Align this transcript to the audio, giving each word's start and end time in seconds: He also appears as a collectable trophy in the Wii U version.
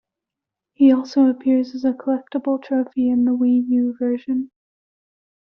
He 0.73 0.91
also 0.91 1.27
appears 1.27 1.75
as 1.75 1.85
a 1.85 1.93
collectable 1.93 2.59
trophy 2.63 3.07
in 3.11 3.25
the 3.25 3.37
Wii 3.37 3.67
U 3.67 3.95
version. 3.99 4.49